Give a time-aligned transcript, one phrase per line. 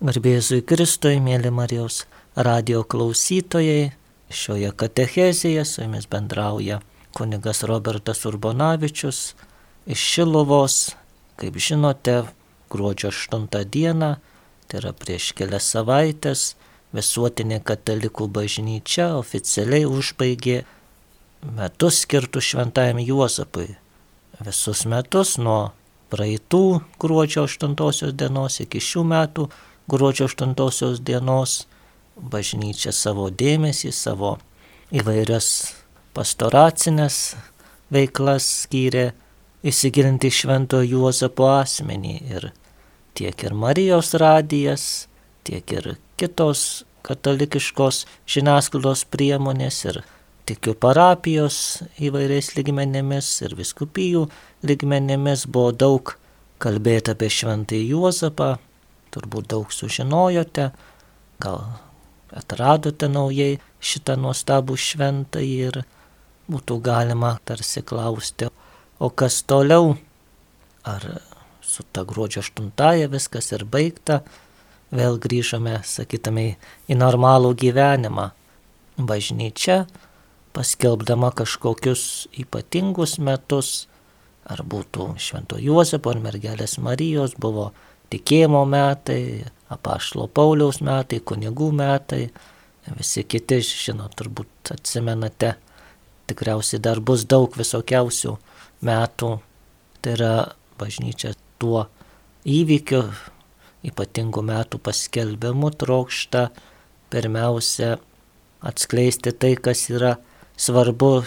[0.00, 3.90] Garbėzui Kristui, mėly Marijos radio klausytojai,
[4.32, 6.78] šioje katechezėje su jumis bendrauja
[7.12, 9.20] kunigas Robertas Urbonavičius
[9.84, 10.78] iš Šilovos.
[11.36, 12.16] Kaip žinote,
[12.72, 14.10] gruodžio 8 dieną,
[14.72, 16.54] tai yra prieš kelias savaitės,
[16.96, 20.62] visuotinė katalikų bažnyčia oficialiai užbaigė
[21.60, 23.74] metus skirtus šventajam Juozapui.
[24.40, 25.74] Visus metus nuo
[26.08, 29.52] praeitų gruodžio 8 dienos iki šių metų
[29.90, 31.64] gruodžio 8 dienos
[32.16, 34.36] bažnyčia savo dėmesį, savo
[34.94, 35.48] įvairias
[36.14, 37.18] pastoracinės
[37.90, 39.10] veiklas skyrė
[39.66, 42.14] įsigilinti švento Juozapo asmenį.
[42.30, 42.50] Ir
[43.18, 44.86] tiek ir Marijos radijas,
[45.44, 50.02] tiek ir kitos katalikiškos žiniasklaidos priemonės ir
[50.48, 54.26] tikiu parapijos įvairiais ligmenėmis ir viskupijų
[54.66, 56.16] ligmenėmis buvo daug
[56.60, 58.58] kalbėta apie šventąjį Juozapą,
[59.14, 60.70] turbūt daug sužinojote,
[61.42, 61.64] gal
[62.36, 65.82] atradote naujai šitą nuostabų šventą ir
[66.50, 68.50] būtų galima tarsi klausti,
[68.98, 69.94] o kas toliau,
[70.84, 71.06] ar
[71.62, 74.20] su ta gruodžio 8 viskas ir baigta,
[74.90, 76.56] vėl grįžome, sakytumai,
[76.90, 78.30] į normalų gyvenimą.
[79.00, 79.86] Bažnyčia,
[80.52, 83.86] paskelbdama kažkokius ypatingus metus,
[84.44, 87.70] ar būtų Švento Juozapo ar mergelės Marijos, buvo
[88.10, 92.24] tikėjimo metai, apaštalo Pauliaus metai, kunigų metai,
[92.98, 95.54] visi kiti, žinot, turbūt atsimenate,
[96.30, 98.36] tikriausiai dar bus daug visokiausių
[98.86, 99.30] metų.
[100.00, 100.34] Tai yra
[100.80, 101.84] bažnyčia tuo
[102.48, 103.04] įvykiu,
[103.84, 106.48] ypatingų metų paskelbimu trokšta
[107.12, 107.96] pirmiausia
[108.64, 110.16] atskleisti tai, kas yra
[110.60, 111.24] svarbu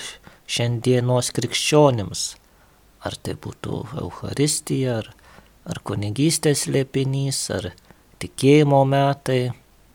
[0.50, 2.24] šiandienos krikščionims.
[3.04, 5.10] Ar tai būtų Euharistija, ar
[5.70, 7.72] ar kunigystės liepinys, ar
[8.24, 9.54] tikėjimo metai,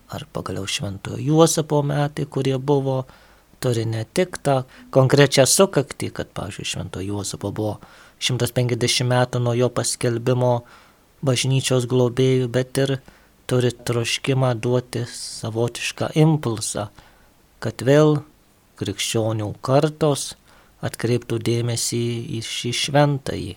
[0.08, 3.02] ar pagaliau šventojo Juozapo metai, kurie buvo,
[3.61, 4.62] turi ne tik tą
[4.94, 7.77] konkrečią sukaktį, kad, pavyzdžiui, šventojo Juozapo buvo
[8.23, 10.52] 150 metų nuo jo paskelbimo
[11.24, 12.96] bažnyčios globėjų, bet ir
[13.50, 16.89] turi troškimą duoti savotišką impulsą,
[17.62, 18.20] kad vėl
[18.79, 20.33] krikščionių kartos
[20.85, 22.05] atkreiptų dėmesį
[22.39, 23.55] į šį šventąjį.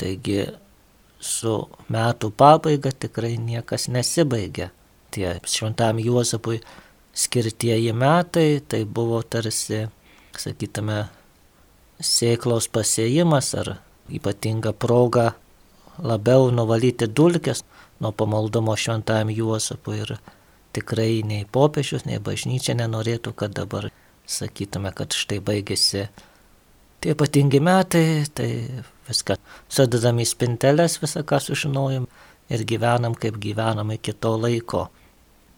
[0.00, 0.42] Taigi
[1.20, 1.54] su
[1.92, 4.70] metų pabaiga tikrai niekas nesibaigia.
[5.10, 6.60] Tie šventam Juozapui
[7.12, 9.86] skirtieji metai tai buvo tarsi,
[10.38, 11.04] sakytume,
[12.00, 13.74] sėklos pasėjimas ar
[14.10, 15.32] ypatinga proga
[16.00, 17.64] labiau nuvalyti dulkes
[18.00, 20.14] nuo pamaldumo šventam Juozapui ir
[20.72, 23.90] tikrai nei popiežius, nei bažnyčia nenorėtų, kad dabar
[24.30, 26.06] sakytume, kad štai baigėsi
[27.02, 28.50] tie ypatingi metai, tai
[29.10, 29.36] viską
[29.68, 32.08] sudedam į spinteles, visą ką sužinojom
[32.50, 34.88] ir gyvenam kaip gyvenam iki to laiko.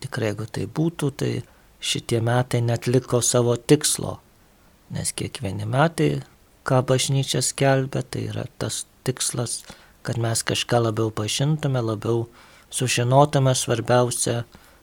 [0.02, 1.32] Tikrai jeigu tai būtų, tai
[1.82, 4.18] šitie metai netliko savo tikslo,
[4.92, 6.22] nes kiekvieni metai,
[6.66, 9.62] ką bažnyčia skelbia, tai yra tas tikslas,
[10.02, 12.26] kad mes kažką labiau pažintume, labiau
[12.72, 14.42] sužinotume svarbiausia,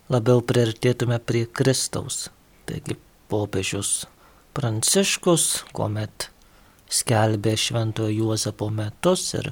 [0.09, 2.27] labiau priartėtume prie Kristaus.
[2.69, 2.97] Taigi
[3.29, 4.07] popiežius
[4.53, 6.29] Pranciškus, kuomet
[6.89, 9.51] skelbė Šventojo Juozapo metus ir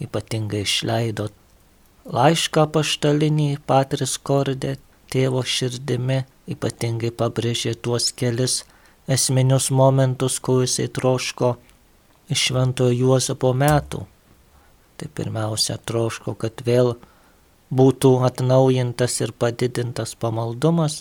[0.00, 1.28] ypatingai išleido
[2.06, 4.76] laišką paštalinį Patris Kordė
[5.10, 8.62] tėvo širdimi, ypatingai pabrėžė tuos kelis
[9.10, 11.56] esminius momentus, ko jisai troško
[12.30, 14.04] iš Šventojo Juozapo metų.
[14.96, 16.94] Tai pirmiausia troško, kad vėl
[17.74, 21.00] būtų atnaujintas ir padidintas pamaldumas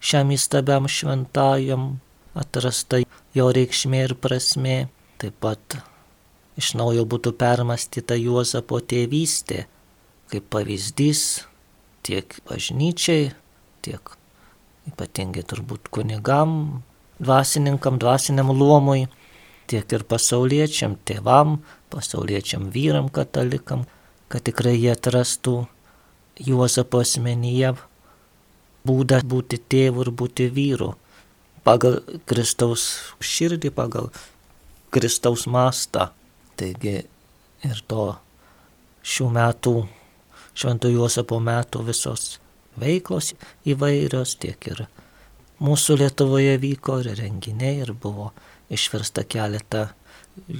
[0.00, 1.96] šiam įstabiam šventajam,
[2.36, 3.00] atrasta
[3.34, 4.76] jo reikšmė ir prasme.
[5.16, 5.78] Taip pat
[6.60, 9.64] iš naujo būtų permastyta Juozapo tėvystė
[10.30, 11.46] kaip pavyzdys
[12.06, 13.30] tiek bažnyčiai,
[13.82, 14.12] tiek
[14.90, 16.82] ypatingai turbūt kunigam,
[17.22, 19.06] dvasininkam, dvasiniam luomui,
[19.70, 21.60] tiek ir pasauliečiam, tėvam,
[21.90, 23.86] pasauliečiam vyram, katalikam,
[24.30, 25.64] kad tikrai jie atrastų
[26.46, 27.72] Juozapo asmenyje
[28.86, 30.92] būdą būti tėvu ir būti vyru.
[31.66, 34.10] Pagal Kristaus širdį, pagal
[34.96, 36.08] Kristaus mastą.
[36.56, 37.02] Taigi
[37.68, 38.06] ir to
[39.04, 39.74] šių metų,
[40.56, 42.38] šventų Juozapo metų visos
[42.80, 43.34] veiklos
[43.68, 44.86] įvairios, tiek ir
[45.60, 48.30] mūsų Lietuvoje vyko ir renginiai ir buvo
[48.72, 49.90] išversta keletą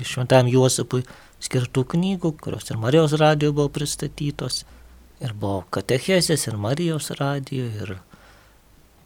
[0.05, 1.05] šventam Juozapui
[1.43, 4.65] skirtų knygų, kurios ir Marijos radijo buvo pristatytos,
[5.21, 7.97] ir buvo katechezės ir Marijos radijo, ir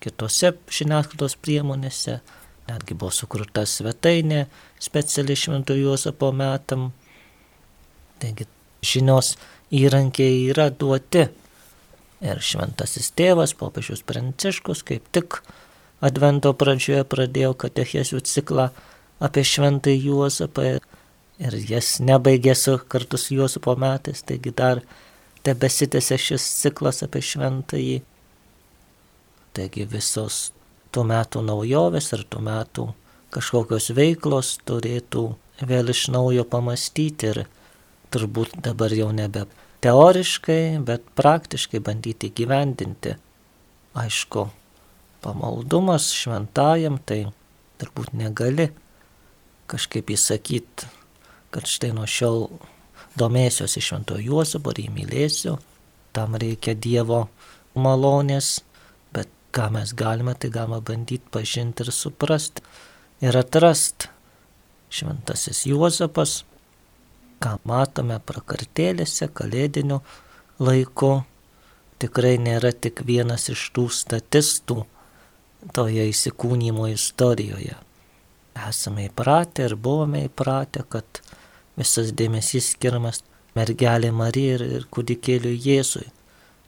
[0.03, 2.21] kitose žiniasklaidos priemonėse
[2.71, 4.45] netgi buvo sukurta svetainė
[4.81, 6.91] speciali Švento Juozapo metam.
[8.23, 8.47] Taigi
[8.85, 9.35] žinios
[9.75, 11.27] įrankiai yra duoti.
[12.21, 15.41] Ir šventasis tėvas, popiežius Pranciškus, kaip tik
[16.05, 18.71] Advento pradžioje pradėjo katechezių ciklą
[19.21, 20.67] apie šventąjį Juozapą
[21.41, 24.81] ir jas nebaigė su kartu su Juozapo metais, taigi dar
[25.45, 27.99] tebesitėse šis ciklas apie šventąjį.
[29.57, 30.41] Taigi visos
[30.95, 32.87] tų metų naujovės ir tų metų
[33.35, 35.25] kažkokios veiklos turėtų
[35.67, 37.43] vėl iš naujo pamastyti ir
[38.11, 39.47] turbūt dabar jau nebe
[39.85, 43.15] teoriškai, bet praktiškai bandyti gyvendinti.
[43.97, 44.49] Aišku,
[45.25, 47.25] pamaldumas šventajam tai
[47.81, 48.71] turbūt negali
[49.71, 50.89] kažkaip įsakyti,
[51.55, 52.49] kad štai nuo šiol
[53.19, 55.57] domėsiuosi šventojo Juozapo ir įmylėsiu,
[56.15, 57.25] tam reikia Dievo
[57.75, 58.61] malonės,
[59.55, 62.63] ką mes galime, tai galima bandyti pažinti ir suprasti
[63.21, 64.11] ir atrasti.
[64.91, 66.41] Šventasis Juozapas,
[67.39, 70.01] ką matome prakartėlėse, kalėdiniu
[70.59, 71.13] laiku,
[72.03, 74.81] tikrai nėra tik vienas iš tų statistų
[75.77, 77.77] toje įsikūnymo istorijoje.
[78.69, 81.23] Esame įpratę ir buvome įpratę, kad
[81.79, 83.23] visas dėmesys skiriamas
[83.57, 86.09] mergelė Marija ir, ir kūdikėliui Jėzui.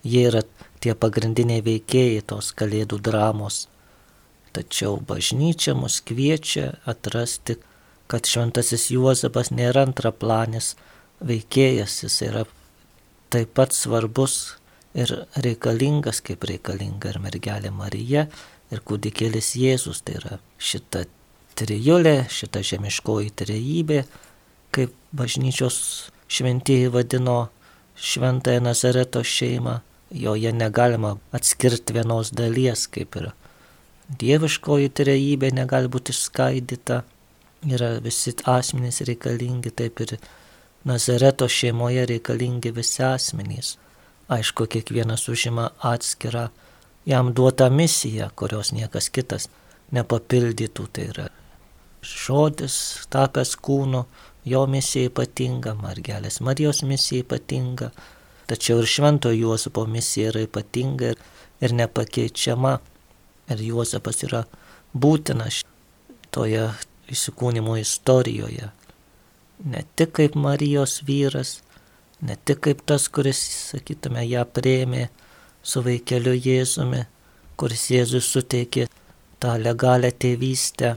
[0.03, 0.43] Jie yra
[0.83, 3.67] tie pagrindiniai veikėjai tos kalėdų dramos.
[4.53, 7.57] Tačiau bažnyčia mus kviečia atrasti,
[8.11, 10.75] kad šventasis Juozapas nėra antraplanis
[11.25, 12.43] veikėjas, jis yra
[13.33, 14.59] taip pat svarbus
[14.93, 15.15] ir
[15.47, 18.27] reikalingas, kaip reikalinga ir mergelė Marija,
[18.73, 20.03] ir kūdikėlis Jėzus.
[20.05, 21.07] Tai yra šita
[21.57, 24.03] trijulė, šita žemiškoji trejybė,
[24.75, 25.79] kaip bažnyčios
[26.33, 27.39] šventieji vadino
[27.97, 29.81] šventąją Nazareto šeimą,
[30.15, 33.31] joje negalima atskirti vienos dalies, kaip ir
[34.21, 37.03] dieviškoji trejybė negali būti išskaidyta,
[37.71, 40.17] yra visi asmenys reikalingi, taip ir
[40.85, 43.77] Nazareto šeimoje reikalingi visi asmenys.
[44.33, 46.49] Aišku, kiekvienas užima atskirą
[47.07, 49.49] jam duotą misiją, kurios niekas kitas
[49.95, 50.87] nepapildytų.
[50.93, 51.29] Tai yra
[52.03, 54.05] žodis tapęs kūnu,
[54.45, 57.93] jo misija ypatinga, Margelės Marijos misija ypatinga,
[58.53, 61.21] tačiau ir Švento Juozapo misija yra ypatinga ir,
[61.65, 62.77] ir nepakeičiama.
[63.53, 64.45] Ir Juozapas yra
[64.93, 65.63] būtinas
[66.33, 66.69] toje
[67.13, 68.71] įsikūnymo istorijoje.
[69.73, 71.61] Ne tik kaip Marijos vyras,
[72.21, 73.41] ne tik kaip tas, kuris,
[73.73, 75.09] sakytume, ją prieimė
[75.63, 77.05] su vaikeliu Jėzumi,
[77.57, 78.89] kuris Jėzus suteikė
[79.43, 80.97] tą legalią tėvystę,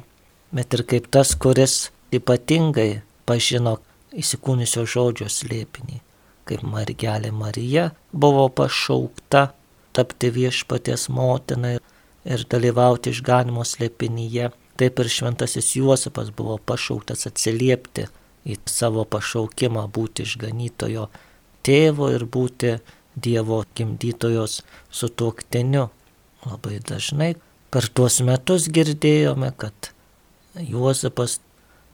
[0.55, 3.77] bet ir kaip tas, kuris ypatingai pažino
[4.15, 5.99] įsikūnusio žodžio slėpinį,
[6.45, 9.47] kaip mergelė Marija buvo pašaukta
[9.95, 14.51] tapti viešpaties motina ir dalyvauti išganimo slėpinyje.
[14.75, 18.09] Taip ir šventasis Juozapas buvo pašauktas atsiliepti
[18.45, 21.07] į savo pašaukimą būti išganytojo
[21.65, 22.77] tėvo ir būti
[23.15, 24.59] Dievo gimdytojos
[24.91, 25.85] sutuoktiniu.
[26.43, 27.29] Labai dažnai
[27.71, 29.93] per tuos metus girdėjome, kad
[30.59, 31.39] Juozapas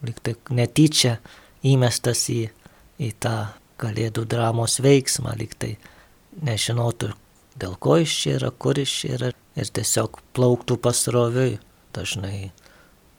[0.02, 1.20] liktai netyčia
[1.62, 2.48] įmestas į,
[2.98, 3.36] į tą
[3.82, 5.76] kalėdų dramos veiksmą, liktai
[6.46, 7.12] nežinotų,
[7.60, 11.60] dėl ko iš čia yra, kur iš čia yra ir tiesiog plauktų pasroviui.
[11.92, 12.52] Dažnai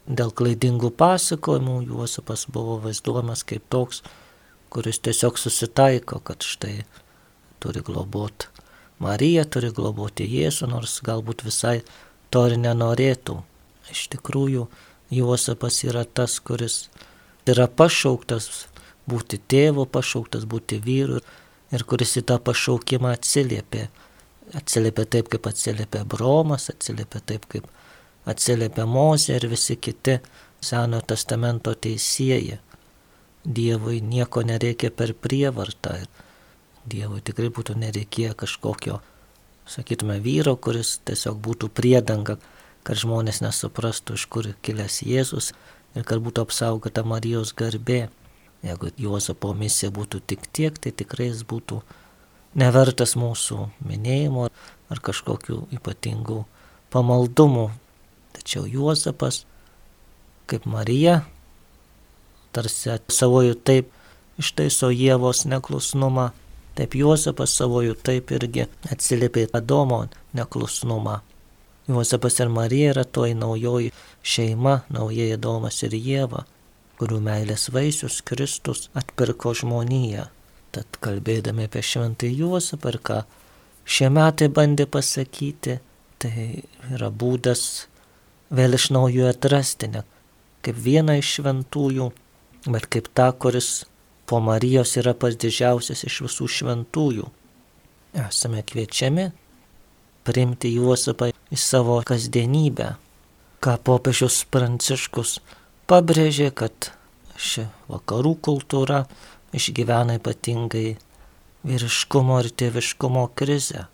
[0.07, 4.01] dėl klaidingų pasakojimų Juozapas buvo vaizduojamas kaip toks,
[4.73, 6.81] kuris tiesiog susitaiko, kad štai
[7.61, 8.49] turi globoti
[9.03, 11.81] Mariją, turi globoti Jėzų, nors galbūt visai
[12.31, 13.39] to ir nenorėtų.
[13.91, 14.67] Iš tikrųjų,
[15.13, 16.87] Juozapas yra tas, kuris
[17.49, 18.47] yra pašauktas
[19.09, 21.19] būti tėvu, pašauktas būti vyru
[21.73, 23.87] ir kuris į tą pašaukimą atsiliepė
[24.53, 27.67] atsiliepia taip, kaip atsiliepia Bromas, atsiliepia taip, kaip
[28.29, 30.19] atsiliepia Mozė ir visi kiti
[30.63, 32.59] Senojo testamento teisėjai.
[33.43, 35.97] Dievui nieko nereikia per prievartą.
[36.87, 39.01] Dievui tikrai būtų nereikėję kažkokio,
[39.67, 42.37] sakytume, vyro, kuris tiesiog būtų priedanga,
[42.83, 45.51] kad žmonės nesuprastų, iš kur kilęs Jėzus
[45.95, 48.07] ir kad būtų apsaugota Marijos garbė.
[48.63, 51.81] Jeigu Juozapo misija būtų tik tiek, tai tikrai jis būtų
[52.55, 54.47] nevertas mūsų minėjimo
[54.93, 56.43] ar kažkokių ypatingų
[56.93, 57.67] pamaldumų.
[58.33, 59.43] Tačiau Juozapas,
[60.49, 61.21] kaip Marija,
[62.55, 63.91] tarsi savojų taip
[64.41, 66.31] ištaiso Jėvos neklusnumą,
[66.77, 71.19] taip Juozapas savojų taip irgi atsiliepė Adomo neklusnumą.
[71.89, 73.91] Juozapas ir Marija yra toji naujoji
[74.23, 76.45] šeima, naujai Adomas ir Jėva,
[77.03, 80.29] kurių meilės vaisius Kristus atpirko žmoniją.
[80.71, 83.17] Tad kalbėdami apie šventąjį Juozapą ir ką
[83.83, 85.81] šie metai bandė pasakyti,
[86.23, 86.47] tai
[86.95, 87.89] yra būdas
[88.55, 90.05] vėl iš naujo atrasti, ne
[90.63, 92.05] kaip vieną iš šventųjų,
[92.71, 93.83] bet kaip tą, kuris
[94.29, 97.27] po Marijos yra pats didžiausias iš visų šventųjų.
[98.13, 99.31] esame kviečiami
[100.23, 102.95] priimti Juozapą į savo kasdienybę,
[103.59, 105.41] ką popiežius Pranciškus
[105.93, 106.89] pabrėžė, kad
[107.37, 109.03] ši vakarų kultūra
[109.53, 110.95] išgyvena ypatingai
[111.67, 113.85] vyriškumo ir tėviškumo krizę.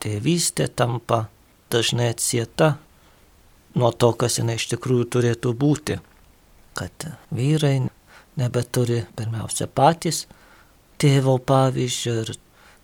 [0.00, 1.26] Tėvystė tampa
[1.72, 2.76] dažnai atsieta
[3.76, 5.98] nuo to, kas jinai iš tikrųjų turėtų būti.
[6.78, 7.76] Kad vyrai
[8.38, 10.24] nebeturi pirmiausia patys
[11.02, 12.32] tėvo pavyzdžio ir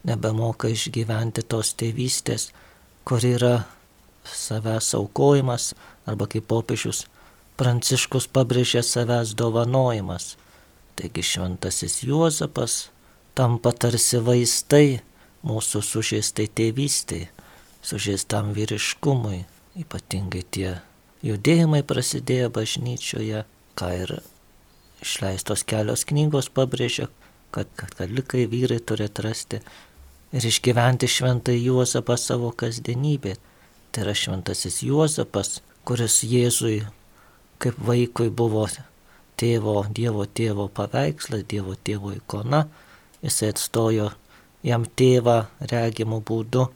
[0.05, 2.51] nebemoka išgyventi tos tėvystės,
[3.09, 3.57] kur yra
[4.29, 5.73] savęs aukojimas
[6.11, 7.07] arba kaip popiežius
[7.55, 10.33] Pranciškus pabrėžė savęs dovanojimas.
[10.99, 12.89] Taigi šventasis Juozapas
[13.39, 14.99] tampa tarsi vaistai
[15.47, 17.29] mūsų sužeistai tėvystai,
[17.79, 19.45] sužeistam vyriškumui,
[19.79, 20.71] ypatingai tie
[21.23, 23.45] judėjimai prasidėjo bažnyčioje,
[23.79, 24.17] ką ir
[25.05, 27.07] išleistos kelios knygos pabrėžia,
[27.55, 29.63] kad katalikai vyrai turi atrasti
[30.35, 33.39] ir išgyventi šventai Juozapą savo kasdienybė.
[33.95, 36.81] Tai yra šventasis Juozapas, kuris Jėzui
[37.65, 38.67] kaip vaikui buvo
[39.41, 42.65] tėvo, Dievo tėvo paveikslas, Dievo tėvo ikona,
[43.25, 44.11] jisai atstojo
[44.65, 45.39] jam tėvą
[45.73, 46.69] regimų būdu.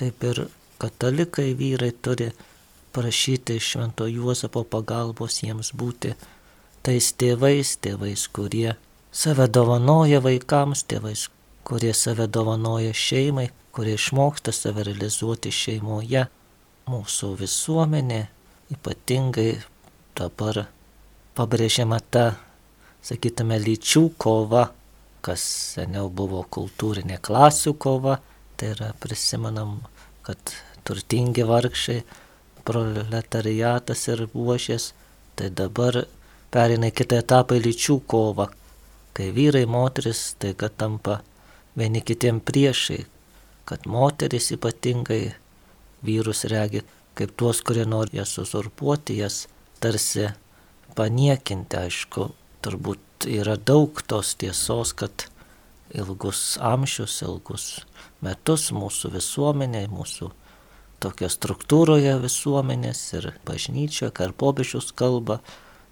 [0.00, 0.46] Taip ir
[0.80, 2.30] katalikai vyrai turi
[2.96, 6.14] prašyti švento Juozapo pagalbos jiems būti
[6.82, 8.74] tais tėvais, tėvais, kurie
[9.12, 11.28] save dovanoja vaikams, tėvais,
[11.68, 16.26] kurie save dovanoja šeimai, kurie išmoksta save realizuoti šeimoje.
[16.90, 18.22] Mūsų visuomenė
[18.74, 19.60] ypatingai
[20.20, 20.66] dabar
[21.38, 22.24] pabrėžiama ta,
[23.04, 24.68] sakytume, lyčių kova,
[25.24, 28.18] kas seniau buvo kultūrinė klasių kova,
[28.56, 29.78] tai yra prisimenam,
[30.26, 32.00] kad turtingi vargšai,
[32.68, 34.90] proletariatas ir buošės,
[35.36, 36.02] tai dabar
[36.52, 38.50] perina kitą etapą į lyčių kovą,
[39.16, 41.20] kai vyrai, moteris taiga tampa
[41.78, 43.04] vieni kitiem priešai,
[43.68, 45.22] kad moteris ypatingai
[46.04, 46.82] vyrus regi
[47.14, 49.46] kaip tuos, kurie nori jas uzurpuoti, jas
[49.80, 50.30] tarsi
[50.96, 52.30] paniekinti, aišku,
[52.64, 55.26] turbūt yra daug tos tiesos, kad
[55.96, 57.64] ilgus amžius, ilgus
[58.24, 60.30] metus mūsų visuomenė, mūsų
[61.00, 65.40] tokia struktūroje visuomenės ir bažnyčioje, ką ir pobežius kalba,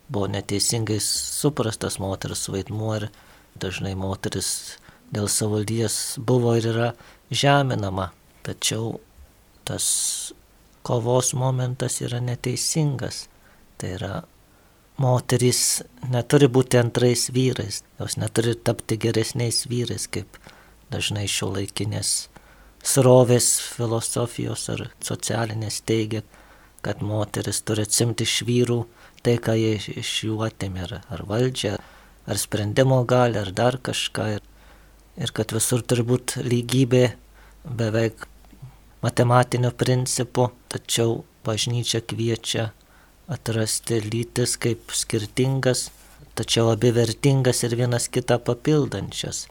[0.09, 3.09] buvo neteisingai suprastas moters vaidmuo ir
[3.61, 4.78] dažnai moteris
[5.12, 6.90] dėl savo lyties buvo ir yra
[7.30, 8.11] žeminama.
[8.45, 8.99] Tačiau
[9.68, 9.87] tas
[10.87, 13.26] kovos momentas yra neteisingas.
[13.78, 14.14] Tai yra
[14.99, 20.38] moterys neturi būti antrais vyrais, jos neturi tapti geresniais vyrais, kaip
[20.90, 22.28] dažnai šio laikinės
[22.85, 26.25] srovės filosofijos ar socialinės teigia,
[26.82, 28.80] kad moteris turi atsimti iš vyrų
[29.23, 31.76] tai, ką jie iš jų atėmė, ar, ar valdžią,
[32.28, 34.28] ar sprendimo gali, ar dar kažką.
[34.38, 34.44] Ir,
[35.18, 37.04] ir kad visur turi būti lygybė
[37.66, 38.26] beveik
[39.02, 42.70] matematiniu principu, tačiau bažnyčia kviečia
[43.28, 45.88] atrasti lytis kaip skirtingas,
[46.38, 49.47] tačiau abi vertingas ir vienas kitą papildančias.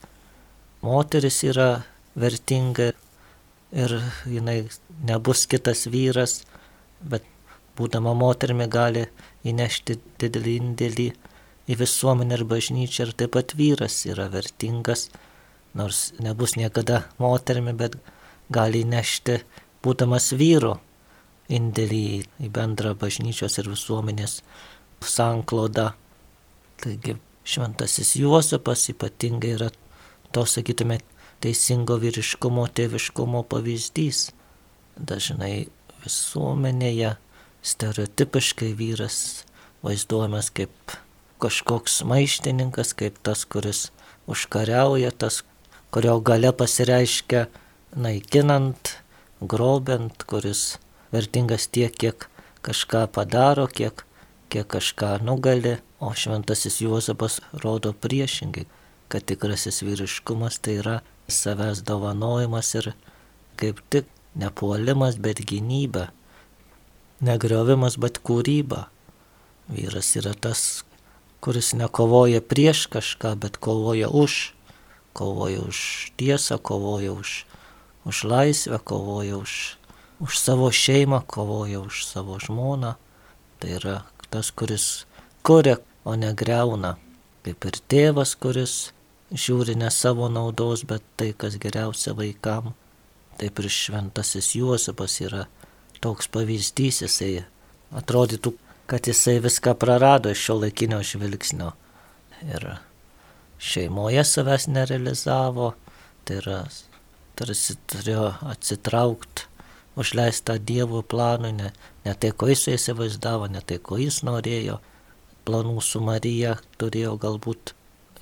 [0.82, 1.84] Moteris yra
[2.18, 2.92] vertinga
[3.72, 4.60] ir jinai
[5.06, 6.42] nebus kitas vyras,
[7.02, 7.26] bet
[7.78, 9.06] būdama moterimi gali
[9.46, 11.08] įnešti didelį indėlį
[11.68, 15.10] į visuomenę ir bažnyčią ir taip pat vyras yra vertingas,
[15.78, 18.00] nors nebus niekada moterimi, bet
[18.50, 19.42] gali įnešti,
[19.84, 20.78] būdamas vyru,
[21.54, 22.04] indėlį
[22.44, 24.42] į bendrą bažnyčios ir visuomenės
[25.04, 25.92] sanklodą.
[26.82, 29.70] Taigi šventasis Juozapas ypatingai yra
[30.36, 31.00] to, sakytume,
[31.44, 34.32] teisingo vyriškumo, tėviškumo pavyzdys.
[34.98, 35.68] Dažnai
[36.04, 37.16] visuomenėje
[37.68, 39.20] stereotipiškai vyras
[39.86, 40.98] vaizduojamas kaip
[41.42, 43.88] kažkoks maištininkas, kaip tas, kuris
[44.28, 45.44] užkariauja, tas,
[45.94, 47.46] kurio gale pasireiškia
[47.96, 48.98] naikinant,
[49.42, 50.78] grobent, kuris
[51.12, 52.28] vertingas tiek, kiek
[52.66, 54.06] kažką padaro, kiek,
[54.50, 58.68] kiek kažką nugali, o šventasis Juozapas rodo priešingai,
[59.08, 62.92] kad tikrasis vyriškumas tai yra savęs dovanojimas ir
[63.58, 64.06] kaip tik
[64.38, 66.12] nepuolimas, bet gynyba,
[67.24, 68.88] negriovimas, bet kūryba.
[69.68, 70.84] Vyras yra tas,
[71.44, 74.54] kuris nekovoja prieš kažką, bet kovoja už.
[75.18, 77.48] Kovoja už tiesą, kovoja už,
[78.06, 79.78] už laisvę, kovoja už,
[80.20, 82.96] už savo šeimą, kovoja už savo žmoną.
[83.60, 83.98] Tai yra
[84.30, 85.06] tas, kuris
[85.44, 86.98] kuria, o ne greuna.
[87.44, 88.92] Kaip ir tėvas, kuris
[89.32, 92.74] žiūri ne savo naudos, bet tai, kas geriausia vaikam.
[93.38, 95.46] Taip ir šventasis Juozapas yra
[96.02, 97.46] toks pavyzdys, jisai
[97.96, 98.54] atrodytų,
[98.90, 101.74] kad jisai viską prarado iš šio laikinio žvilgsnio.
[102.48, 102.68] Ir
[103.60, 105.74] šeimoje savęs nerealizavo,
[106.26, 106.62] tai yra
[107.38, 109.47] tarsi turėjo atsitraukti,
[109.98, 111.72] užleistą Dievo planui, ne,
[112.06, 114.78] ne tai, ko jis įsivaizdavo, ne tai, ko jis norėjo.
[115.48, 117.74] Planų su Marija turėjo galbūt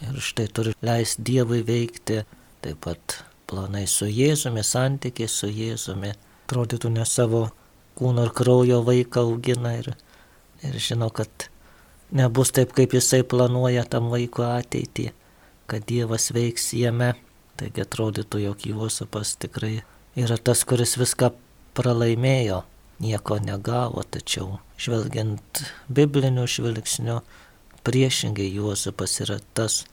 [0.05, 2.21] ir štai turi leisti Dievui veikti,
[2.63, 6.13] taip pat planai su Jėzumi, santykiai su Jėzumi.
[6.45, 7.47] Atrodytų ne savo
[7.97, 9.91] kūno ir kraujo vaiką augina ir,
[10.63, 11.49] ir žino, kad
[12.15, 15.09] nebus taip, kaip jisai planuoja tam vaiko ateitį,
[15.71, 17.13] kad Dievas veiks jame.
[17.55, 19.77] Taigi atrodytų, jog Juozapas tikrai
[20.19, 21.31] yra tas, kuris viską
[21.75, 22.63] pralaimėjo,
[23.03, 27.19] nieko negavo, tačiau žvelgiant bibliniu žvilgsniu,
[27.85, 29.83] priešingai Juozapas yra tas,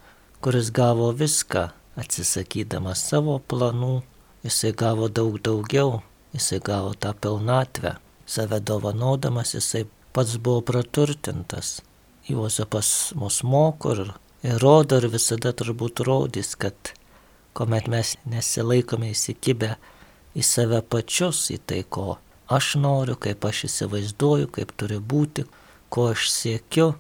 [0.43, 4.01] kuris gavo viską, atsisakydamas savo planų,
[4.47, 6.01] jisai gavo daug daugiau,
[6.35, 7.97] jisai gavo tą pilnatvę,
[8.27, 11.81] save dovanodamas jisai pats buvo praturtintas.
[12.29, 14.13] Juozapas mus moko ir,
[14.47, 16.95] ir rodo ir visada turbūt rodys, kad
[17.53, 19.75] kuomet mes nesilaikome įsikibę
[20.37, 22.17] į save pačius, į tai, ko
[22.53, 25.45] aš noriu, kaip aš įsivaizduoju, kaip turi būti,
[25.93, 26.93] ko aš siekiu,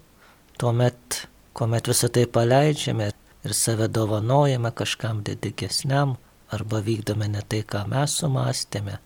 [0.60, 3.10] tuomet, kuomet visą tai paleidžiame
[3.42, 6.16] ir save dovanojame kažkam didikesniam
[6.52, 8.98] arba vykdome ne tai, ką mes sumastėme,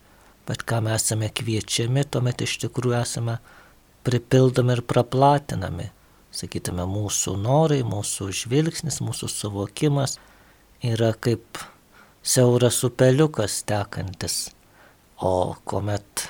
[0.47, 3.39] bet ką mes esame kviečiami, tuomet iš tikrųjų esame
[4.07, 5.91] pripildomi ir praplatinami.
[6.37, 10.19] Sakytume, mūsų norai, mūsų žvilgsnis, mūsų suvokimas
[10.85, 11.63] yra kaip
[12.27, 14.51] siauras upeliukas tekantis,
[15.23, 16.29] o kuomet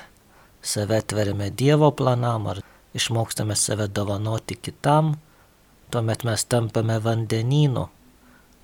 [0.61, 2.61] save atveriame Dievo planam ar
[2.93, 5.15] išmokstame save dovanoti kitam,
[5.91, 7.87] tuomet mes tampame vandenynu,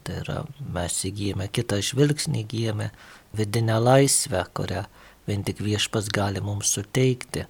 [0.04, 0.42] Tai yra,
[0.76, 2.90] mes įgyjame kitą žvilgsnį, įgyjame
[3.38, 4.84] vidinę laisvę, kurią
[5.30, 7.46] vien tik viešpas gali mums suteikti.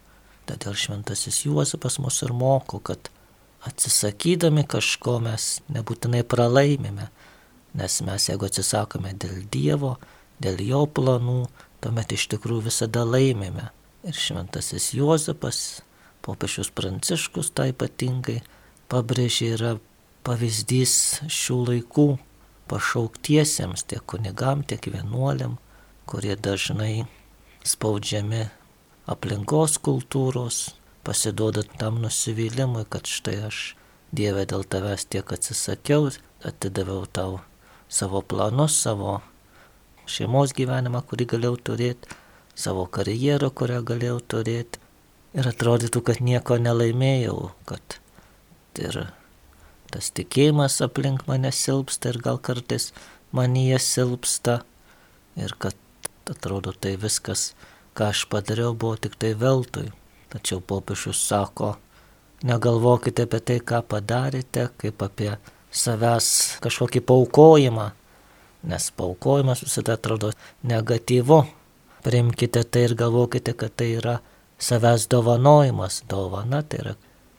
[0.45, 3.09] Todėl šventasis Juozapas mus ir moko, kad
[3.65, 7.09] atsisakydami kažko mes nebūtinai pralaimime,
[7.73, 9.95] nes mes jeigu atsisakome dėl Dievo,
[10.43, 11.47] dėl Jo planų,
[11.83, 13.71] tuomet iš tikrųjų visada laimime.
[14.03, 15.81] Ir šventasis Juozapas,
[16.23, 18.41] popiežius Pranciškus tai ypatingai
[18.91, 19.73] pabrėžė yra
[20.27, 20.95] pavyzdys
[21.31, 22.07] šių laikų
[22.71, 25.57] pašauktiesiems, tiek kunigam, tiek vienuoliam,
[26.07, 27.05] kurie dažnai
[27.67, 28.45] spaudžiami
[29.09, 33.63] aplinkos kultūros, pasiduoda tam nusivylimui, kad štai aš
[34.13, 36.11] Dieve dėl tavęs tiek atsisakiau,
[36.45, 37.39] atidaviau tau
[37.93, 39.19] savo planus, savo
[40.09, 42.15] šeimos gyvenimą, kurį galėjau turėti,
[42.57, 44.81] savo karjerą, kurią galėjau turėti.
[45.33, 47.37] Ir atrodytų, kad nieko nelaimėjau,
[47.69, 47.97] kad
[48.77, 48.99] ir
[49.93, 52.91] tas tikėjimas aplink mane silpsta ir gal kartais
[53.33, 54.59] manyje silpsta
[55.37, 55.77] ir kad
[56.29, 57.51] atrodo tai viskas,
[57.97, 59.89] ką aš padariau, buvo tik tai veltui.
[60.33, 61.75] Tačiau popiežius sako,
[62.45, 65.33] negalvokite apie tai, ką padarėte, kaip apie
[65.73, 67.89] savęs kažkokį paukojimą,
[68.69, 70.31] nes paukojimas visada atrodo
[70.63, 71.43] negatyvu.
[72.03, 74.17] Priimkite tai ir galvokite, kad tai yra
[74.59, 76.03] savęs dovanojimas.
[76.09, 76.95] Dovana tai yra,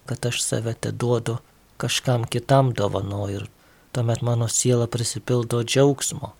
[0.08, 1.38] kad aš save te duodu
[1.76, 3.46] kažkam kitam dovanoju ir
[3.92, 6.32] tuomet mano siela prisipildo džiaugsmo.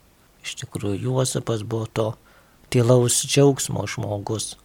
[0.43, 2.07] Iš tikrųjų, Juozapas buvo to
[2.69, 4.55] tylaus džiaugsmo žmogus.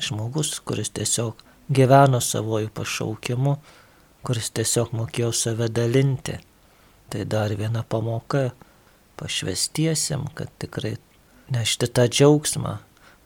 [0.00, 3.56] Žmogus, kuris tiesiog gyveno savojų pašaukimu,
[4.26, 6.40] kuris tiesiog mokėjo save dalinti.
[7.10, 8.50] Tai dar viena pamoka.
[9.20, 10.94] Pašvestiesiam, kad tikrai
[11.52, 12.78] nešti tą džiaugsmą,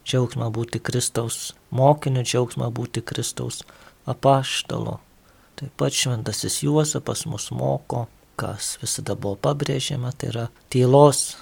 [0.03, 3.61] džiaugsmą būti Kristaus mokiniu, džiaugsmą būti Kristaus
[4.09, 4.97] apaštalo.
[5.55, 11.37] Taip pat šventasis Juozapas mus moko, kas visada buvo pabrėžiama, tai yra tylos,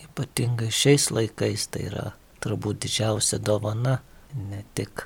[0.00, 2.06] ypatingai šiais laikais, tai yra
[2.40, 3.98] turbūt didžiausia dovana,
[4.32, 5.04] ne tik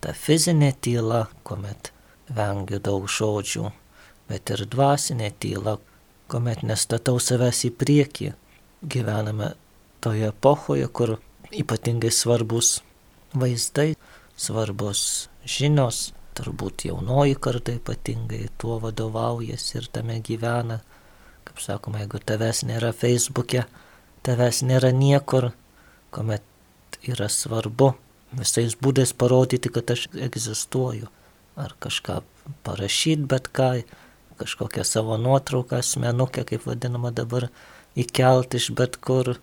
[0.00, 1.90] ta fizinė tyla, kuomet
[2.30, 3.72] vengiu daug žodžių,
[4.30, 5.80] bet ir dvasinė tyla,
[6.30, 8.30] kuomet nestatau savęs į priekį.
[8.80, 9.52] Gyvename
[10.00, 11.18] toje epochoje, kur
[11.50, 12.78] ypatingai svarbus
[13.36, 13.94] vaizdai,
[14.38, 20.80] svarbus žinios, turbūt jaunoji karta ypatingai tuo vadovaujasi ir tame gyvena.
[21.44, 23.66] Kaip sakoma, jeigu tavęs nėra Facebook'e,
[24.26, 25.50] tavęs nėra niekur,
[26.14, 26.46] kuomet
[27.06, 27.94] yra svarbu
[28.36, 31.10] visais būdais parodyti, kad aš egzistuoju.
[31.60, 32.20] Ar kažką
[32.64, 33.82] parašyti, bet ką,
[34.40, 37.48] kažkokią savo nuotrauką, asmenukę, kaip vadinama dabar,
[37.98, 39.34] įkelti iš bet kur,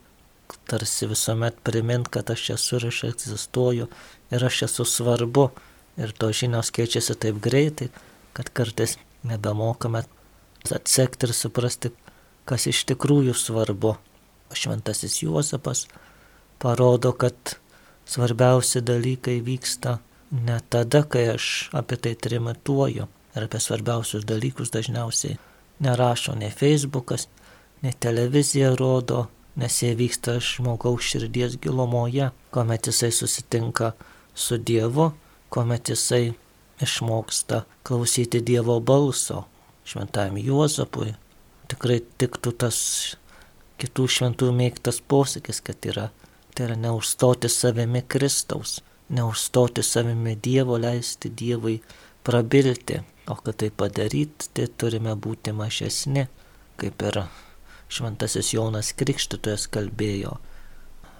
[0.69, 3.87] tarsi visuomet primint, kad aš esu ir aš egzistuoju
[4.31, 5.49] ir aš esu svarbu
[5.97, 7.89] ir to žinios keičiasi taip greitai,
[8.33, 10.03] kad kartais nebemokame
[10.71, 11.91] atsekti ir suprasti,
[12.47, 13.97] kas iš tikrųjų svarbu.
[14.55, 15.87] Šventasis Juozapas
[16.63, 17.57] parodo, kad
[18.07, 19.97] svarbiausi dalykai vyksta
[20.31, 25.37] ne tada, kai aš apie tai trimituoju ir apie svarbiausius dalykus dažniausiai
[25.79, 27.27] nerašo nei Facebookas,
[27.81, 33.91] nei televizija rodo, nes jie vyksta žmogaus širdies gilumoje, kuomet jisai susitinka
[34.35, 35.11] su Dievu,
[35.49, 36.33] kuomet jisai
[36.81, 39.45] išmoksta klausyti Dievo balso.
[39.87, 41.13] Šventajam Juozapui
[41.71, 42.77] tikrai tiktų tas
[43.81, 46.09] kitų šventų mėgtas posakis, kad yra,
[46.55, 48.81] tai yra neužstoti savimi Kristaus,
[49.13, 51.77] neužstoti savimi Dievo, leisti Dievui
[52.27, 52.99] prabilti,
[53.31, 56.25] o kad tai padaryti, tai turime būti mažesni,
[56.79, 57.21] kaip ir
[57.87, 60.33] šventasis Jonas Krikštytojas kalbėjo,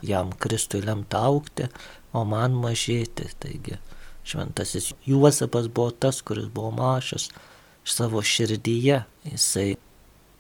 [0.04, 1.70] jam Kristui lemta aukti,
[2.12, 3.30] o man mažėti.
[3.40, 3.80] Taigi
[4.28, 7.30] šventasis Juozapas buvo tas, kuris buvo mažas
[7.88, 9.70] savo širdyje, jisai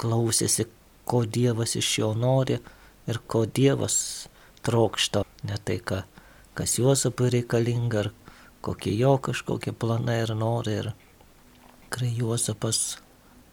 [0.03, 0.67] klausėsi,
[1.07, 2.59] ko Dievas iš jo nori
[3.07, 4.27] ir ko Dievas
[4.67, 6.03] trokšta, ne tai, ką,
[6.59, 8.11] kas Juozapui reikalinga, ar
[8.61, 10.77] kokie jo kažkokie planai ir nori.
[10.81, 10.91] Ir
[11.93, 12.97] kai Juozapas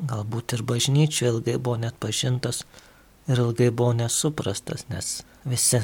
[0.03, 2.65] galbūt ir bažnyčių ilgai buvo net pažintas
[3.29, 5.81] ir ilgai buvo nesuprastas, nes visi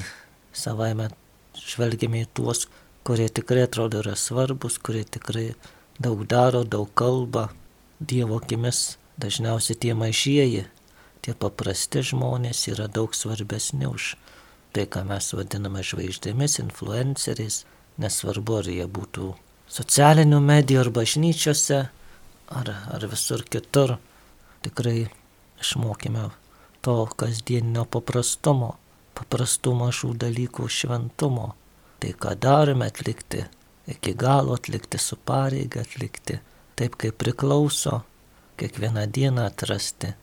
[0.52, 1.10] savaime
[1.56, 2.66] žvelgiame į tuos,
[3.06, 5.52] kurie tikrai atrodo yra svarbus, kurie tikrai
[6.00, 7.50] daug daro, daug kalba,
[8.00, 10.62] Dievo akimis dažniausiai tie mažieji,
[11.20, 14.14] tie paprasti žmonės yra daug svarbesni už
[14.72, 17.64] tai, ką mes vadiname žvaigždėmis, influenceriais,
[17.98, 19.30] nesvarbu, ar jie būtų
[19.70, 21.80] socialinių medijų ar bažnyčiose,
[22.50, 23.96] ar, ar visur kitur.
[24.64, 25.08] Tikrai
[25.60, 26.28] išmokime
[26.84, 28.74] to kasdieninio paprastumo,
[29.16, 31.54] paprastų mažų dalykų šventumo.
[32.00, 33.44] Tai, ką darome atlikti,
[33.90, 36.38] iki galo atlikti su pareiga atlikti,
[36.76, 38.00] taip kaip priklauso,
[38.56, 40.14] kiekvieną dieną atrasti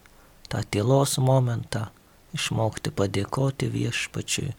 [0.50, 1.88] tą tylos momentą,
[2.34, 4.54] išmokti padėkoti viešpačiui,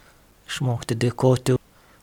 [0.48, 1.57] išmokti dėkoti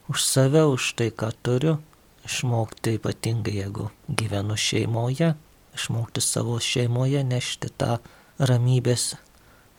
[0.10, 1.78] už save, už tai, ką turiu,
[2.26, 5.34] išmokti ypatingai, jeigu gyvenu šeimoje,
[5.76, 7.98] išmokti savo šeimoje nešti tą
[8.40, 9.16] ramybės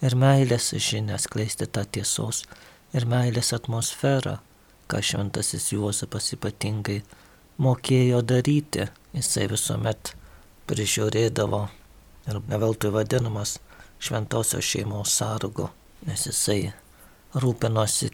[0.04, 2.44] ir meilės žinią, skleisti tą tiesos
[2.94, 4.38] ir meilės atmosferą,
[4.90, 7.00] ką šventasis Juozapas ypatingai
[7.58, 8.86] mokėjo daryti.
[9.16, 10.12] Jisai visuomet
[10.68, 11.62] prižiūrėdavo
[12.28, 13.56] ir neveltui vadinamas
[14.02, 15.70] šventosios šeimos sargu,
[16.06, 16.72] nes jisai
[17.34, 18.12] rūpinosi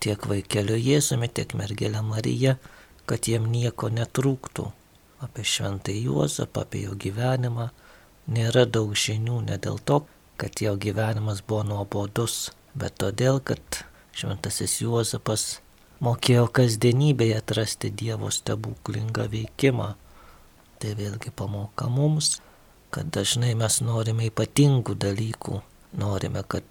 [0.00, 2.56] tiek vaikeliu Jėzumi, tiek mergelė Marija,
[3.06, 4.70] kad jiem nieko netrūktų.
[5.20, 7.68] Apie šventą Juozapą, apie jo gyvenimą
[8.32, 10.00] nėra daug žinių, ne dėl to,
[10.40, 13.82] kad jo gyvenimas buvo nuobodus, bet todėl, kad
[14.16, 15.58] šventasis Juozapas
[16.00, 19.90] mokėjo kasdienybėje atrasti Dievo stebuklingą veikimą.
[20.80, 22.38] Tai vėlgi pamoka mums,
[22.94, 25.60] kad dažnai mes norime ypatingų dalykų,
[26.00, 26.64] norime, kad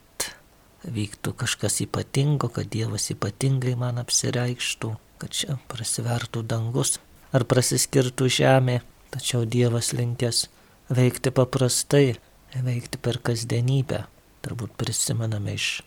[0.83, 6.97] vyktų kažkas ypatingo, kad Dievas ypatingai man apsireikštų, kad čia prasivertų dangus
[7.35, 8.79] ar prasiskirtų žemė,
[9.13, 10.47] tačiau Dievas linkęs
[10.89, 12.17] veikti paprastai,
[12.55, 14.05] veikti per kasdienybę.
[14.39, 15.81] Turbūt prisimename iš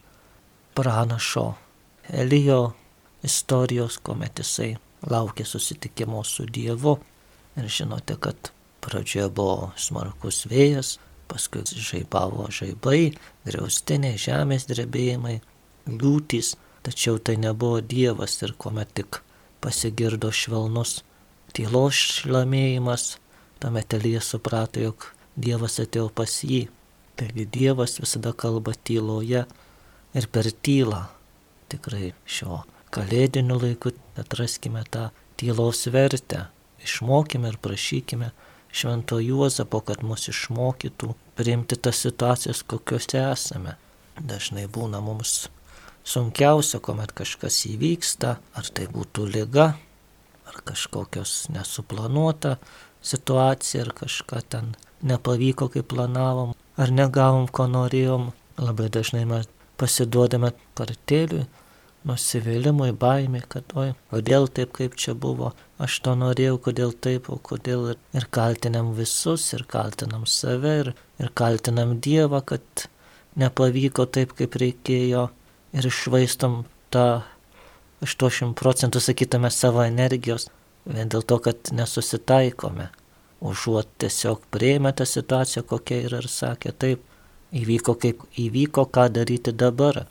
[0.77, 1.55] pranašo
[2.13, 2.75] Elijo
[3.25, 4.75] istorijos, kuomet jisai
[5.09, 6.99] laukė susitikimo su Dievu.
[7.57, 8.53] Ir žinote, kad
[8.85, 10.97] pradžioje buvo smarkus vėjas,
[11.31, 13.13] paskui žaibavo žaibai,
[13.47, 15.39] griaustiniai, žemės drebėjimai,
[15.89, 16.55] liūtys,
[16.87, 19.23] tačiau tai nebuvo Dievas ir kuomet tik
[19.63, 21.01] pasigirdo švelnus
[21.57, 23.17] tylos šlamėjimas,
[23.63, 26.67] tuomet Elijas suprato, jog Dievas atėjo pas jį.
[27.17, 29.45] Taigi Dievas visada kalba tyloje
[30.17, 31.05] ir per tylą.
[31.73, 36.47] Tikrai šio kalėdiniu laiku atraskime tą tylos vertę,
[36.85, 38.33] išmokime ir prašykime
[38.73, 43.77] švento Juozapo, kad mus išmokytų priimti tas situacijas, kokiuose esame.
[44.21, 45.49] Dažnai būna mums
[46.05, 49.73] sunkiausia, kuomet kažkas įvyksta, ar tai būtų lyga,
[50.49, 52.57] ar kažkokios nesuplanuota
[53.03, 58.31] situacija, ar kažką ten nepavyko, kaip planavom, ar negavom, ko norėjom.
[58.63, 59.49] Labai dažnai mes
[59.81, 61.47] pasiduodame kartėliui,
[62.09, 67.39] nusivylimui, baimė, kad oi, kodėl taip, kaip čia buvo, aš to norėjau, kodėl taip, o
[67.39, 72.87] kodėl ir, ir kaltinam visus, ir kaltinam save, ir, ir kaltinam Dievą, kad
[73.39, 75.29] nepavyko taip, kaip reikėjo,
[75.73, 77.07] ir išvaistom tą
[78.03, 80.49] 80 procentų, sakytume, savo energijos,
[80.85, 82.91] vien dėl to, kad nesusitaikome.
[83.43, 87.01] Užuot tiesiog prieimė tą situaciją, kokia yra ir sakė, taip,
[87.53, 90.05] įvyko kaip įvyko, ką daryti dabar.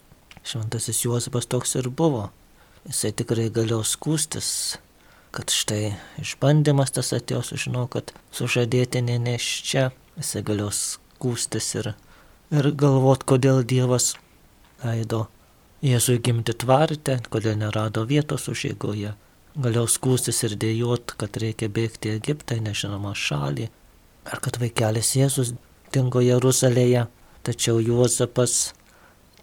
[0.47, 2.30] Šventasis Juozapas toks ir buvo.
[2.88, 4.47] Jisai tikrai galėjo skūstis,
[5.36, 9.84] kad štai išbandymas tas atėjo, sužinau, kad sužadėtinė neš čia.
[10.17, 11.93] Jisai galėjo skūstis ir,
[12.49, 14.15] ir galvot, kodėl Dievas
[14.82, 15.27] leido
[15.82, 19.15] Jėzui gimti tvarte, kodėl nerado vietos užėgoje.
[19.62, 23.65] Galėjau skūstis ir dėjot, kad reikia bėgti į Egiptą, nežinomą šalį,
[24.30, 25.56] ar kad vaikelis Jėzus
[25.93, 27.08] dingo Jeruzalėje.
[27.41, 28.71] Tačiau Juozapas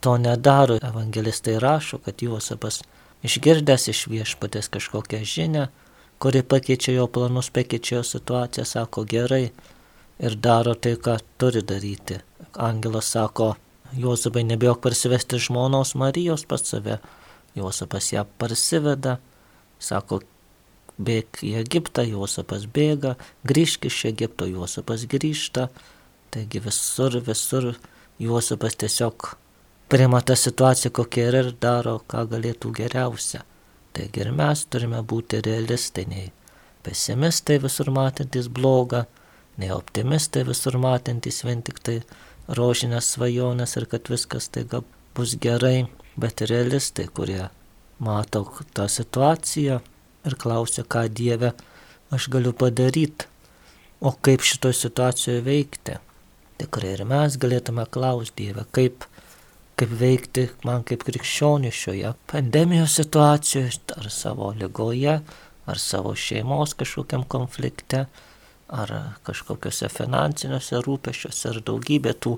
[0.01, 0.79] to nedaro.
[0.83, 2.83] Evangelistai rašo, kad Juozapas
[3.27, 5.69] išgirdęs iš viešpatės kažkokią žinę,
[6.19, 9.51] kuri pakeičia jo planus, pakeičia jo situaciją, sako gerai
[10.19, 12.21] ir daro tai, ką turi daryti.
[12.55, 13.55] Angelas sako,
[13.97, 16.99] Juozapai nebijok parsivesti žmonos Marijos pas save.
[17.57, 19.17] Juozapas ją parsiveda,
[19.81, 20.21] sako,
[20.99, 23.15] bėg į Egiptą, Juozapas bėga,
[23.49, 25.69] grįžk iš Egipto, Juozapas grįžta.
[26.35, 27.73] Taigi visur, visur
[28.21, 29.31] Juozapas tiesiog
[29.89, 33.43] priima tą situaciją, kokia yra ir daro, ką galėtų geriausia.
[33.97, 36.27] Taigi ir mes turime būti realistai, nei
[36.85, 39.07] pesimistai visur matantis blogą,
[39.59, 41.97] nei optimistai visur matantis vien tik tai
[42.61, 44.83] rožinės svajonės ir kad viskas taiga
[45.17, 45.89] bus gerai,
[46.21, 47.49] bet realistai, kurie
[47.99, 48.45] mato
[48.77, 49.81] tą situaciją
[50.29, 51.55] ir klausia, ką Dieve
[52.15, 53.27] aš galiu padaryti,
[54.01, 55.99] o kaip šitoje situacijoje veikti.
[56.59, 59.07] Tikrai ir mes galėtume klausti Dievę, kaip
[59.79, 65.21] kaip veikti man kaip krikščionių šioje pandemijos situacijoje, ar savo lygoje,
[65.69, 68.07] ar savo šeimos kažkokiam konflikte,
[68.69, 68.93] ar
[69.27, 72.35] kažkokiuose finansiniuose rūpešiuose, ar daugybė tų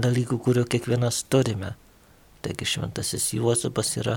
[0.00, 1.74] dalykų, kurių kiekvienas turime.
[2.40, 4.16] Taigi šventasis Juozapas yra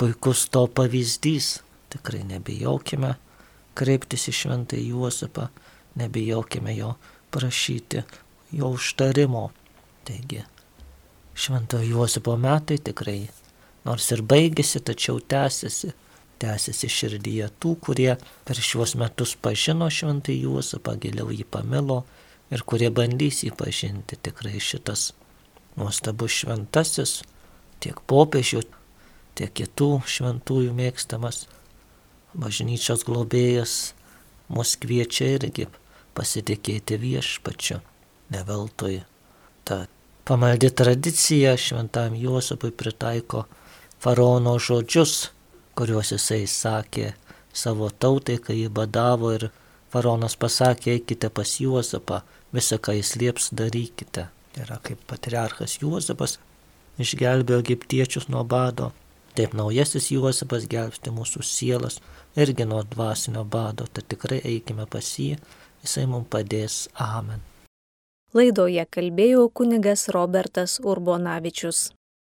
[0.00, 1.58] puikus to pavyzdys.
[1.92, 3.16] Tikrai nebijokime
[3.76, 5.48] kreiptis į šventąjį Juozapą,
[6.00, 6.94] nebijokime jo
[7.34, 8.04] prašyti,
[8.56, 9.48] jo užtarimo.
[10.06, 10.44] Taigi
[11.40, 13.30] Šventojo Juozapo metai tikrai,
[13.86, 15.94] nors ir baigėsi, tačiau tęsiasi,
[16.42, 18.10] tęsiasi širdyje tų, kurie
[18.44, 22.02] per šiuos metus pažino Šventąjį Juozapą, giliau jį pamilo
[22.52, 24.18] ir kurie bandys jį pažinti.
[24.20, 25.14] Tikrai šitas
[25.80, 27.20] nuostabus šventasis,
[27.80, 28.60] tiek popiežių,
[29.38, 31.46] tiek kitų šventųjų mėgstamas
[32.34, 33.94] bažnyčios globėjas
[34.52, 35.70] mus kviečia irgi
[36.14, 37.80] pasitikėti viešpačiu,
[38.34, 39.00] ne veltui.
[39.00, 39.09] Ta
[40.30, 43.40] Pamaldi tradicija šventam Juozapui pritaiko
[43.98, 45.14] faraono žodžius,
[45.74, 47.08] kuriuos jisai sakė
[47.62, 49.48] savo tautai, kai jį badavo ir
[49.90, 52.20] faraonas pasakė, eikite pas Juozapą,
[52.54, 54.28] visą, ką jis lieps, darykite.
[54.54, 56.38] Tai yra kaip patriarchas Juozapas
[57.02, 58.92] išgelbėjo egiptiečius nuo bado.
[59.34, 61.98] Taip naujasis Juozapas gelbsti mūsų sielas
[62.38, 65.32] irgi nuo dvasinio bado, tad tikrai eikime pas jį,
[65.82, 66.84] jisai mums padės.
[66.94, 67.49] Amen.
[68.30, 71.88] Laidoje kalbėjo kunigas Robertas Urbonavičius.